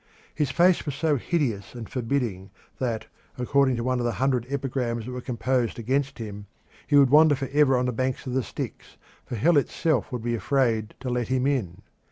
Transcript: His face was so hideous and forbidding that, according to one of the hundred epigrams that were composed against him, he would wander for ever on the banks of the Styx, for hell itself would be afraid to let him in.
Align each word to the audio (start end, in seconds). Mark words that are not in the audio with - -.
His 0.33 0.49
face 0.49 0.83
was 0.87 0.95
so 0.95 1.15
hideous 1.17 1.75
and 1.75 1.87
forbidding 1.87 2.49
that, 2.79 3.05
according 3.37 3.75
to 3.75 3.83
one 3.83 3.99
of 3.99 4.03
the 4.05 4.13
hundred 4.13 4.47
epigrams 4.49 5.05
that 5.05 5.11
were 5.11 5.21
composed 5.21 5.77
against 5.77 6.17
him, 6.17 6.47
he 6.87 6.95
would 6.95 7.11
wander 7.11 7.35
for 7.35 7.47
ever 7.53 7.77
on 7.77 7.85
the 7.85 7.93
banks 7.93 8.25
of 8.25 8.33
the 8.33 8.41
Styx, 8.41 8.97
for 9.27 9.35
hell 9.35 9.57
itself 9.57 10.11
would 10.11 10.23
be 10.23 10.33
afraid 10.33 10.95
to 11.01 11.09
let 11.11 11.27
him 11.27 11.45
in. 11.45 11.83